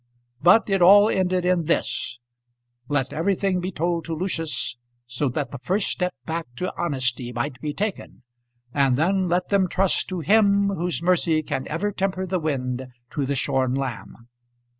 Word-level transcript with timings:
But 0.41 0.67
it 0.67 0.81
all 0.81 1.09
ended 1.09 1.45
in 1.45 1.65
this: 1.65 2.17
Let 2.89 3.13
everything 3.13 3.59
be 3.59 3.71
told 3.71 4.03
to 4.05 4.15
Lucius, 4.15 4.75
so 5.05 5.29
that 5.29 5.51
the 5.51 5.59
first 5.59 5.89
step 5.89 6.15
back 6.25 6.47
to 6.55 6.73
honesty 6.75 7.31
might 7.31 7.61
be 7.61 7.71
taken, 7.71 8.23
and 8.73 8.97
then 8.97 9.27
let 9.29 9.49
them 9.49 9.67
trust 9.69 10.07
to 10.09 10.21
Him 10.21 10.69
whose 10.69 11.03
mercy 11.03 11.43
can 11.43 11.67
ever 11.67 11.91
temper 11.91 12.25
the 12.25 12.39
wind 12.39 12.87
to 13.11 13.27
the 13.27 13.35
shorn 13.35 13.75
lamb. 13.75 14.27